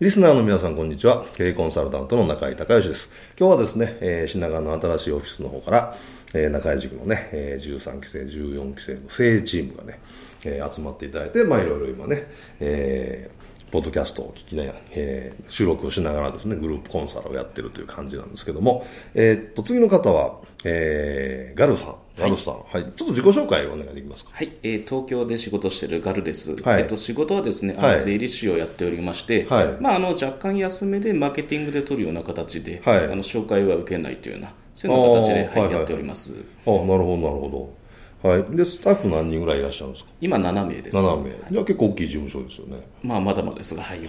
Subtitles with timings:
[0.00, 1.26] リスナーの皆さん、こんにちは。
[1.34, 3.12] 経営コンサルタントの中井隆義です。
[3.38, 5.94] 今日はですね、えー、品川の新しいオフィスの方から、
[6.32, 10.00] えー、中井塾のね、えー、13期生、14期生の精鋭チームがね、
[10.46, 12.26] えー、集まっていただいて、まあいろいろ今ね、
[12.60, 21.94] えー、ポッドキャストを聞きながら、えー、収録をしながらですね、グループコンサルをやってるという感じなんですけども、えー、っと、次の方は、えー、ガルさん。
[22.20, 24.30] ガルさん、はい、はい、ちょっと自己紹介をお願いできますか？
[24.34, 26.54] はい、えー、東京で仕事しているガルです。
[26.62, 36.32] はい、えっ、と、仕事はですね、あの税理士をやっておりまして、はい、まあ、あの、若干安めでマーケティングで取るような形で、はい、あの、紹介は受けないというような、そういうような形で、はい、はい、やっております。
[36.66, 37.80] あ、なるほど、なるほど。
[38.22, 38.44] はい。
[38.54, 40.10] で、スタッフ何人ぐらいいらっしゃるんですか？
[40.20, 40.96] 今7名です。
[40.98, 41.30] 7名。
[41.50, 42.76] じゃあ結構大きい事務所ですよね。
[43.02, 43.98] まあ、まだまだですが、はい。
[44.00, 44.08] はい。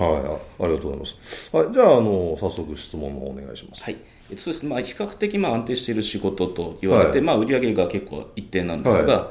[0.66, 1.50] ありがとうございます。
[1.56, 1.73] はい。
[1.73, 3.86] じゃあ、あの、早速質問のお願いします。
[3.86, 3.95] はい。
[4.37, 9.23] そうですね、まあ、比較的まあ安定している仕事と言われて、はい、まあ、売上が結構一定なんですが、はい。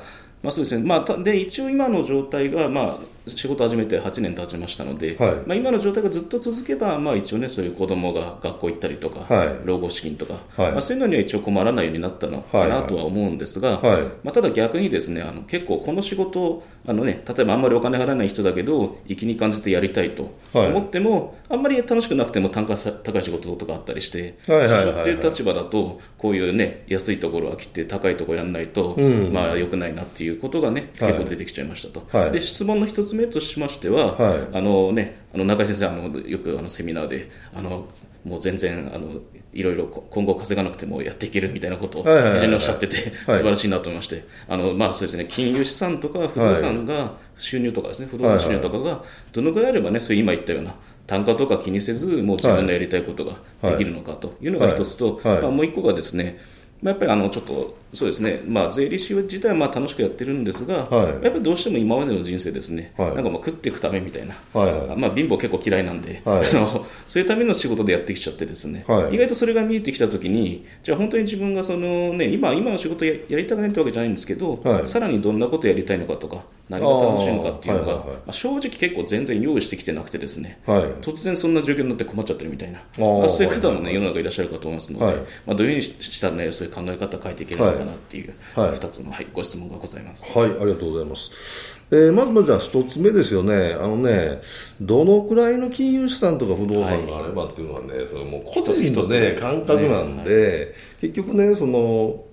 [0.43, 0.85] まあそうですね。
[0.85, 13.81] まあ、で一応、今の状態が、まあ、仕事始めて8年経ちましたので、はい、まあ、今の状態がずっと続けば、まあ、一応ね、そういう子供が学校行ったりとか、はい、老後資金とか、はい、まあ、そういうのには一応困らないようになったのかなとは思うんですが、
[14.25, 32.31] まあ、ただ逆にですね、あの結構この仕事あのね、例えばあんまりお金払わない人だけど、生きに感じてやりたいと思っても、あんまり楽しくなくても単価高い仕事とかあったりして、社長っていう立場だと、こういうね、安いところは来て高いところやらないと、うん、まあ良くないなっていうことがね、結構出てきちゃいましたと。
[32.31, 37.89] で、質問の一つ目としましては、は、はい、あのね、あの中井先生あのよくあのセミナーであの
[38.25, 39.21] もう全然あの
[39.53, 42.09] いろいろ今後稼がなくてもやっていけるみたいなことを非
[42.41, 49.03] 常におっしゃってて、素晴らしいなと思いまして、あのまあそうですね、金融資産とか不動産が収入とかですね、不動産収入とかが
[49.33, 50.75] どのぐらいあればね、そういう今言ったような
[51.11, 53.35] 単価とか気にせず、もう自分のやりたいことが
[53.69, 56.39] できるのかというのが一つと、まあ、もう一個がですね、
[56.81, 64.73] まあ、やっぱりあのちょっとそうですね、まあ、税理士自体はまあ楽しくやってるんですが、はい、やっぱりどうしても今までの人生ですね、はい、なんかまあ食っていくためみたいな、はい。
[64.89, 80.61] はい、まあ、貧乏結構嫌いなんで、はい、あの、そういうための仕事でやってきちゃってですね、意外とそれが見えてきたときに、じゃあ本当に自分がその、ね、今今の仕事ややりたくないってわけじゃないんですけど、さらにどんなことやりたいのかとか、何が楽しいのかっていうのが、まあ、正直結構全然用意してきてなくてですね、
[81.03, 85.05] 突然そんな状況になって困っちゃってるみたいな、まあ、そういう方もね、世の中いらっしゃるかと思いますので、
[85.47, 88.33] まあ、どういうふうにしたらね、そういう考え方変えていけるのかなっていう。
[88.55, 90.25] はい、2つの、はい、ご質問がございます。
[90.33, 91.81] はい、ありがとうございます。
[91.91, 93.73] えー、まずまずじゃあ1つ目ですよね。
[93.73, 94.41] あのね、
[94.81, 102.25] どのくらいの金融資産とか不動産があればっていうのはね、はい、それもう個人のね、感覚なんで、はい、結局ね、その、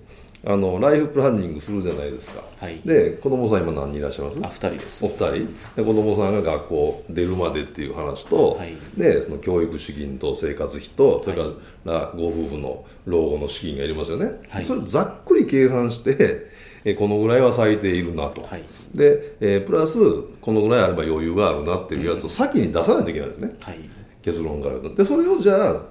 [0.46, 4.64] あのライフプランニングするじゃないですか、はい、で子供さん今何人いらっしゃいます？
[4.64, 5.04] あ2人です。
[5.04, 5.30] お二人。
[5.76, 11.42] で子供さんが学校出るまでっていう話と、はい、でその教育資金と生活費とそれか
[11.84, 16.46] らご夫婦の老後の資金がいりますよね、はい、それざっくり計算して
[16.84, 18.62] えこのぐらいは最低いるなと、はい、
[18.94, 19.98] で、えー、プラス
[20.40, 23.80] このぐらいあれば余裕があるなっていうやつを先に出さないといけないですね、はい、
[24.22, 25.82] 結論からでそれをじゃあ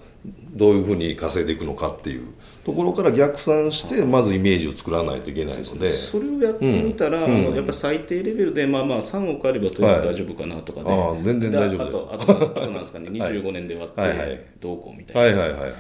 [0.54, 2.28] どういうふうに稼いでいくのかっていう
[2.68, 5.90] ところから逆算してまずイメージを作らないといけないので。
[5.90, 11.88] それをやってみたら、うん、あのやっぱり最低レベルで、まあ、まあ3億あればとりあえず大丈夫かなとかで、はい、あ全然大丈夫です。
[11.88, 13.10] あとあとあとなんですかね。
[13.10, 15.72] 25年で割ってどうこうみたいな、はい、はいはいはい。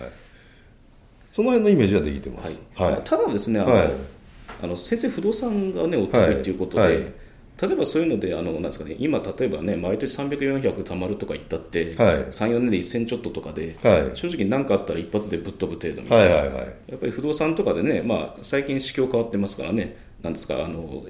[1.33, 2.91] その辺のイメージはできてます、はい。
[2.93, 3.91] はい、ただですねあの、
[4.63, 7.13] あの先生不動産がねお得意ということで、
[7.59, 21.03] 例えばそういうので、あのなんですかね、今、例えばね、毎年300、400たまるとか言ったって、はい、3、4年で1000ちょっととかで、はい、正直何かあったら一発でぶっ飛ぶ程度みたいな、はいはいはい、やっぱり不動産とかでね、まあ、最近、市況変わってますからね、なんですか、あの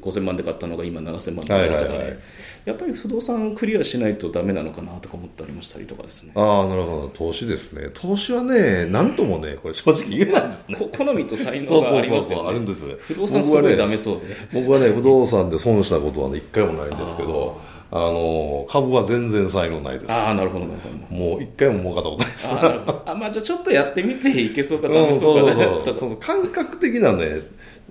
[0.00, 2.18] 5000万で買ったのが今7000万とかで、はいはいはい、
[2.64, 6.32] やっぱり不動産をクリアしないとだめなのかなとか思ったりもしたりとかですね。
[6.34, 7.08] ああ、なるほど。
[7.14, 7.88] 投資ですね。
[7.94, 10.76] 投資はね、なんともね、これ正直言えないですね。
[10.76, 14.36] 好みと才能がありますよ、ね、あるんです不動産すごいダメそうで。
[14.52, 17.60] 僕はね、不動産で損したことはね、一回もないんですけど、
[17.92, 20.06] あの株は全然才能ないです。
[20.10, 21.16] ああ、なるほど、なるほど。
[21.16, 22.54] もう一回も儲かったことないです。
[22.54, 26.16] ああ、まあじゃあちょっとやってみていけそうか、ダメそうか、ね、そうそうそう。
[26.18, 27.40] 感覚的なね、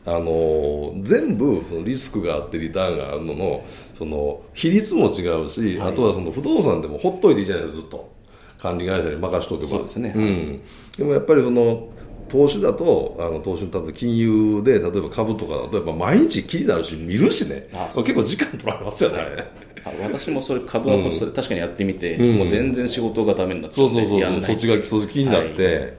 [0.09, 3.65] あの全部そのリスクがあってリターンがあるのの
[3.97, 8.19] その比率も違うし、はい、あとはその不動産でもほっといていいじゃないですかずっと。
[8.59, 9.67] 管理会社に任しとけば。
[9.67, 10.61] そうですね、うん、
[10.97, 11.87] でもやっぱりその
[12.27, 17.67] 投資だとあの投資の金融で例えば株とかだとやっぱ毎日気になるし見るしね。
[17.89, 19.23] そう結構時間取られますよね、
[20.03, 20.97] 私もそれ株は
[21.33, 25.93] 確かにやってみて、うん、もう全然仕事がダメになっちゃって、そうそうそうそっちがそっち気になって、はい、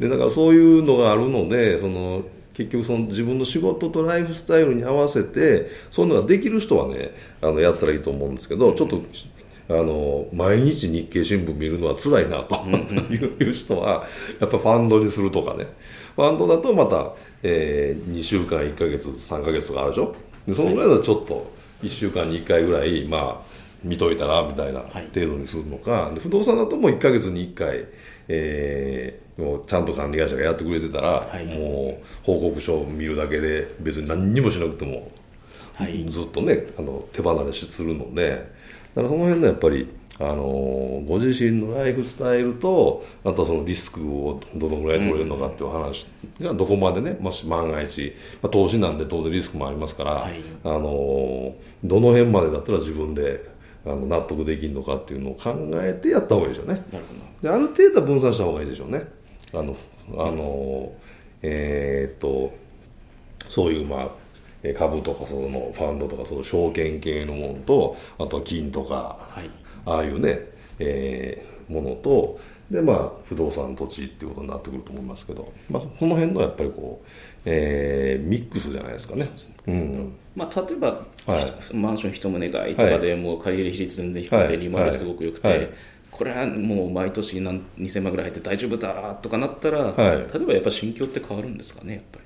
[0.00, 2.22] でだからそういうのがあるのでその
[2.56, 7.10] 結局その自分の仕事とライフスタイルに合わせてそういうのができる人はね
[7.42, 9.02] あのやったらいいと思うんですけどちょっと
[9.68, 12.54] あの毎日日経新聞見るのは辛いなと
[13.12, 14.06] いう人は
[14.40, 15.66] やっぱファンドにするとかね。
[16.14, 17.12] ファンドだとまた、
[17.42, 20.16] えー、2週間1か月3か月とかあるでしょ？
[20.48, 21.52] でそのぐらいだとちょっと
[21.82, 27.84] 1週間に1回ぐらいまあ見といたらみたいな程度にするのか、はい、不動産だともう1か月に1回、
[28.28, 35.10] えー、もうちゃんと管理会社がやってくれてたら、はい、もう報告書を見るだけで別に何にもしなくても、
[35.74, 38.30] はい、ずっとねあの手離れするので
[38.94, 46.06] だからその辺のやっぱりあのご自身のライフスタイルとあとはそのリスクをどのぐらい取れるのかっていう話
[46.40, 51.54] がどこまでねもし万が一、まあ、投資なんで当然リスクもありますから、はい、あの
[51.84, 53.44] どの辺までだったら自分で
[53.84, 56.82] あの納得できるのかっていうのを考えてやった方がいいでしょうね。
[56.90, 57.26] なるほど。
[57.42, 59.06] である程度は分散した方がいいでしょうね
[59.52, 59.76] あの
[60.18, 60.92] あの
[61.42, 62.52] えー、っと
[63.48, 64.08] そういうまあ
[64.74, 69.50] 株とかそのファンドとかその証券系のものとあとは金とか、はい、
[69.84, 70.40] ああいうね、
[70.78, 72.38] えー、ものと
[72.70, 77.08] でまあ不動産土地っていうことになってくると思いますけど、まあ、この辺のやっぱりこう、
[77.44, 79.28] えー、ミックスじゃないですかね。
[79.68, 80.12] うん。
[80.34, 85.58] まあ、例えば、はい、マンション一棟買いとかでもう借り入れ比率全然低くて利回りすごく良くて、はい。
[85.58, 85.68] はい、
[86.16, 92.18] これはもう毎年何2000万ぐらい入って大丈夫だとかなったら、例えばやっぱ心境って変わるんですかねやっぱ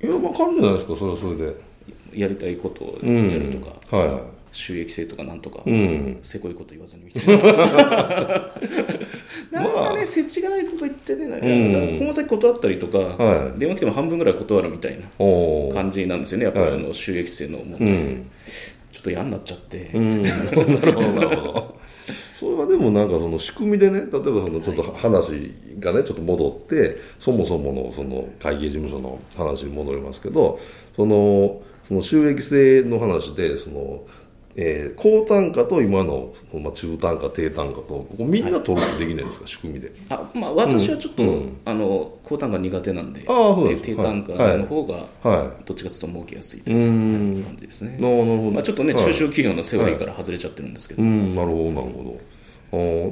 [0.00, 0.08] り。
[0.08, 1.74] いやまあ変わるんじゃないですかそれはそれで。
[2.12, 4.22] やりたいことをやるとか、うん、はい、
[4.52, 7.42] 収益性とかなんとか、うん、せこいこと言わずにみたいな。
[9.50, 15.06] なんかね、設置がないこと言ってね、うん、この先断ったりとか、はい、電話来ても半分ぐらい断るみたいな
[15.72, 18.30] 感じなんですよね、やっぱりあの収益性の問題、うん、
[18.92, 19.90] ちょっと嫌になっちゃって。
[19.94, 21.83] うん、 なるほど、なるほど。
[22.44, 30.60] それはでもなんかその仕組みでね例えばそのちょっと話がねちょっと戻ってそもそものその会計事務所の話に戻りますけど
[30.94, 34.04] そのその収益性の話でその
[34.56, 39.92] えー、高単価と今の、まあ、中単価低単価とみんな取るとできないんですか、はい、仕組みで。
[40.10, 44.94] あ、まあ、私はちょっと、うん、あの高単価苦手なんであで低単価の方が、
[45.28, 47.96] はい、どっちかというと儲けやすいという感じですね。
[47.98, 52.16] なるほど、まあ、ちょっとね、中小企業のセオリーから外れちゃってるんですけど、うん、なるほどなるほど。
[52.16, 52.33] あ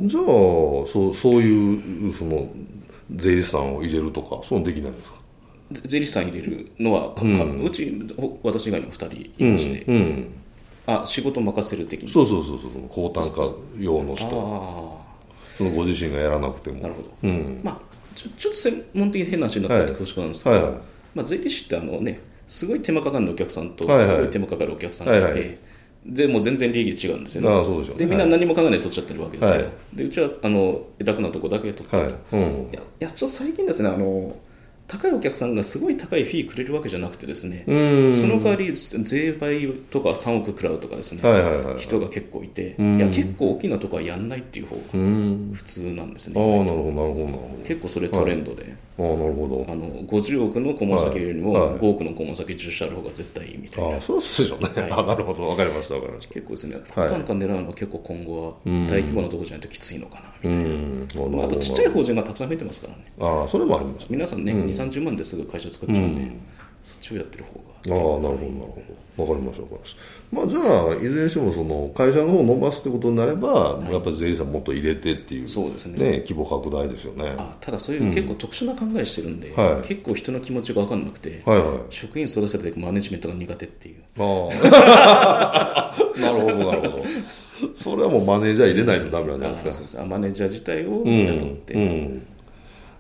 [0.09, 2.49] じゃあそうそういうその
[3.15, 5.19] 税理士さんを入れるとかそうできないんですか？
[5.87, 7.93] 税理士さん入れるのは、うん、うち
[8.43, 10.35] 私以外にも2人いまして、うん
[10.85, 12.09] あ仕事任せる的に。
[12.09, 13.49] そうそうそうそう高単価
[13.79, 14.29] 用の人。
[15.57, 16.81] そのご自身がやらなくても。
[16.81, 17.79] なるほど、うん、まあ
[18.17, 20.73] ちょちょっと専門的に変な話になってて恐縮なんですけど、はいはい。
[20.73, 20.83] はい、
[21.15, 25.59] まあ、税理士ってあのねすごい手間かかるお客さんとすごい手間かかるお客さんがいて、はいはい
[26.05, 27.61] でもう全然利益違うんですよね。
[27.61, 29.57] あそうでしょう、ね、でみんな何も考えないで取っちゃってるわけですよ。
[29.57, 32.45] はい、でうちはあの楽なとこだけ取ってると、はい。
[32.45, 34.35] うん、いやいやちょっと最近ですねあの
[34.89, 37.73] 高いお客さんがすごい高いフィーくれるわけじゃなくてですね、そ
[38.27, 41.23] の代わり税倍とか3億食らうとかですね、
[41.79, 46.35] 人が結構いて、いや結構大きなとこはやんないっていう方が普通なんですね。
[46.37, 48.63] あなるほどなるほど結構それトレンドで、
[48.99, 49.73] はい、あなるほど。
[49.73, 53.97] あの50億の顧問先よりも5億の顧問先10社ある方が絶対いいみたいな。
[53.97, 54.91] あそれはそうでしょうね。
[54.91, 55.45] はなるほど。
[55.49, 56.35] わかりましたわかりました。
[56.35, 60.63] 結構ですね、単価狙うのは結構今後は大規模なところじゃないときついのかなみたい
[61.23, 61.29] な。
[61.29, 63.13] まあ、あとちっちゃい法人がたくさん増えてますからね。
[63.21, 66.23] あそれもあります、皆さんね、2、30万ですぐ会社作っちゃうんで、
[66.85, 67.73] そっちをやってる方が。
[67.85, 69.03] ああなるほどなるほど。
[69.17, 75.49] わかりましたわかりましたまあじゃあいずれにしてもその会社の方を伸ばすってことになれば、はい、やっぱり税理士さんもっと入れてっていう。
[75.49, 77.35] そうですね、ね、規模拡大ですよね。
[77.37, 83.97] あただそういう結構特殊な考えしてるんで、うん、結構人の気持ちが分かんなくて、はいはい、職員育てる時マネジメントが苦手っていう。
[84.19, 84.49] あ
[85.85, 85.97] あ。
[86.19, 87.05] なるほどなるほど。
[87.75, 90.05] それはもうマネージャー入れないとダメなんじゃないですか。
[90.05, 92.27] マネージャー自体を雇って、うんうん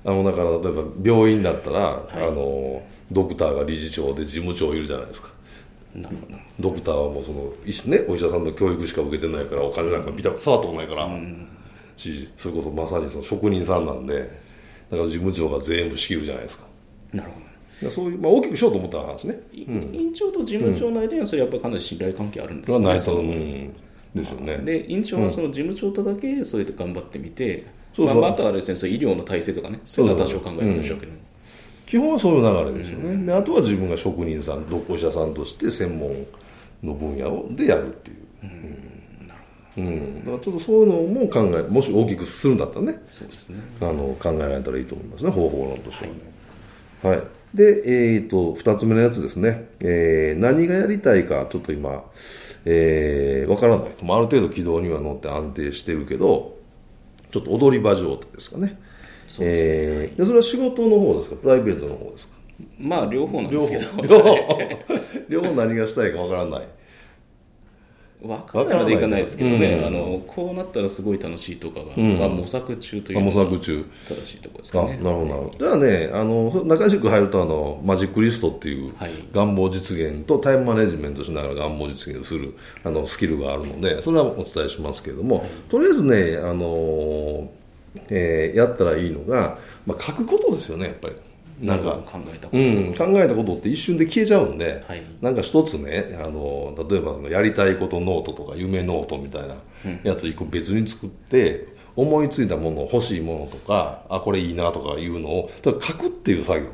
[0.04, 5.28] あのだから例えば病院だったら、はい、あのドクターが理事長で事務長いるじゃないですか。
[6.58, 7.52] ドクターはもうその、
[7.86, 11.46] ね、お医者さんの教育しか受けてないからお金なんか見た触ったことないから、うん、
[11.98, 14.20] しそれこそまさにその職人さんなんで
[14.90, 16.64] だから事務長が全部仕切るじゃないですか。
[17.12, 17.40] なるほ
[17.86, 23.72] どそういう、まあ、大きくしようと思った話ね、うん、院長と事務長の間にはそれやっぱりかなり信頼関係あるんですよね、ないと、うん、
[24.14, 24.58] ですよね。
[24.58, 28.20] で院長はその事務長とだけそれで頑張ってみて、そうそう。
[28.20, 30.14] まあ、あとはですねそ医療の体制とかねそういう。
[30.14, 31.12] のは多少考えるでしょうけど、
[31.86, 36.14] 基本はそういう流れですよね、うん、であとは自分が職人さんお医者さんとして専門
[36.82, 38.16] の分野をでやるっていう、
[39.76, 43.02] うん、うん、だからちょっとそういうのも考えもし大きくするんだったらね。
[43.10, 43.60] そうですね。
[43.80, 46.18] あの考えられたらいいと思いますね方法論としてはね、
[47.02, 47.26] はい、はい。
[47.54, 52.02] で、えーと、2つ目のやつですね、えー、何がやりたいか、ちょっと今、
[52.64, 53.88] えー、わからない。
[53.88, 53.94] ある
[54.24, 56.61] 程度軌道には乗って安定してるけど、
[57.32, 58.78] ちょっと踊り場状態ですかね。
[59.26, 61.36] そうですね、えー、それは仕事の方ですか？
[61.36, 62.34] プライベートの方ですか？
[62.78, 64.02] まあ両方なんですけど。
[64.06, 64.36] 両方。
[65.28, 66.68] 両方何がしたいかわからない
[68.22, 73.60] 分かんないまでいかないですけどね、うん、あのこうなったらすごい楽しいとかが、うん、まあ、模索中というのが正
[74.24, 74.98] しいところですかね。
[74.98, 75.34] なるほどな。
[75.34, 78.92] るほどじゃあねあの中塾入るとあのマジックリストっていう
[79.32, 87.50] 願望実現とタイムマネジメントしながら願望実現するあのスキルがあるのでそれはお伝えしますけれども、はい、とりあえずねあの、
[88.08, 91.16] えー、やったらいいのが、まあ、書くことですよねやっぱり。
[91.60, 99.54] なんか考えたこと、うん、考えたことって一瞬で消えちゃうんで、はい、なんか一つねあの例えばやりたいことノートとか夢ノートみたいな
[100.02, 101.66] やつ一個別に作って、
[101.96, 106.66] うん、思いついたもの欲しいものとかあこれいいなとかいうのを書くっていう作業、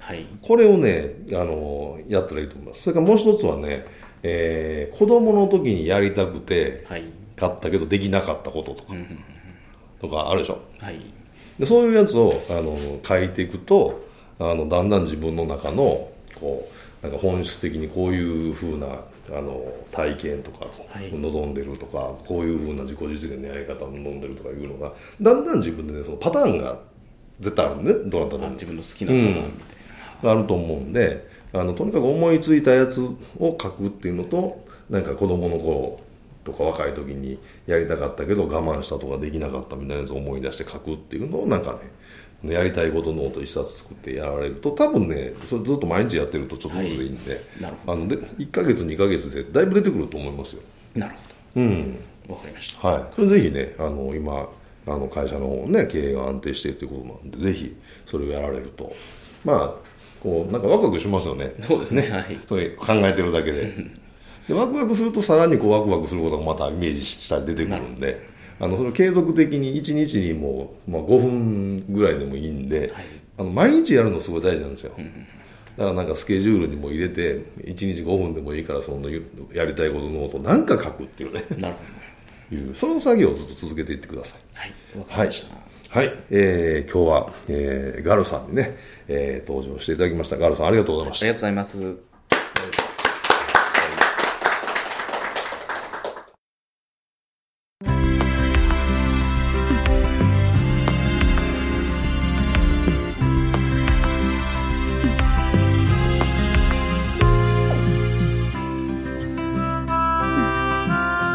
[0.00, 2.82] はい、これをねあのやったらいいと思います。
[2.82, 3.86] それからもう一つはね、
[4.22, 7.04] えー、子供の時にやりたくて、はい、
[7.36, 8.94] 買ったけどできなかったこととか、
[10.00, 11.00] とかあるでしょ、はい、
[11.58, 14.04] でそういうやつをあの書いていくと
[14.38, 16.68] あのだんだん自分の中のこ
[17.02, 19.62] うなんか本質的にこういうふうなあの
[19.92, 20.66] 体験とか
[21.12, 26.78] 望んでるとか、はい、こういうふうな自己実現のやり方を望んでるとかいうのがだんだん自分でねそのパターンが
[27.40, 28.50] 絶対あるんでどなたでも。
[28.52, 29.42] 自分の好きなパターンみたい
[30.22, 33.16] な、うん、あると思うんであのとにかく思いついたやつを
[33.60, 36.00] 書くっていうのとなんか子供の頃
[36.44, 41.78] とか若い時にやりたかったけど我慢したとかできなかったみたいなやつを思い出して書くっていうのをなんかね
[42.52, 47.40] やりたいことノート一冊作ってやられると多分ねそれずっと毎日やってるとちょっとずつでいいんで,、
[47.86, 50.62] あので1か月2か月でだいぶ出てくると思いますよ。
[50.94, 51.62] なるほど。
[51.62, 51.98] うん。
[52.28, 52.88] わかりました。
[52.88, 53.04] はい。
[53.14, 54.48] それぜひねあの今
[54.86, 57.74] あの会社の方ね経営が安定しているということなんでぜひ
[58.06, 58.92] それをやられると。
[59.44, 59.74] まあ
[60.20, 61.52] こうなんかワクワクしますよね。
[61.60, 62.08] そうですね。
[62.10, 62.38] はい。
[62.46, 63.72] それ考えてるだけで。
[64.48, 72.90] でワクワクするとさらにこうワクワクすることがまたイメージしたり出てくるんであのそれ継続的に1日にもう、まあ、5分ぐらいでもいいんで、はい、
[73.38, 74.94] あの毎日やるのすごい大事なんですよ、
[75.76, 79.08] だからなんかスケジュールにも入れて1日5分でもいいからその
[79.52, 81.42] やりたいことノート何か書くっていうね。
[81.58, 82.04] なるほど。
[82.54, 84.40] いうその作業をずっと続けていってください。
[85.08, 85.28] はい。
[85.28, 85.30] はい。
[85.90, 90.36] はい、えー、今日は、えー、ガルさんにね、えー、登場していただきました。
[90.36, 91.26] ガルさんありがとうございました。
[91.26, 92.13] ありがとうございます